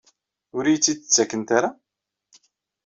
Ur 0.55 0.63
iyi-tt-id-ttakent 0.65 1.49
ara? 1.57 1.69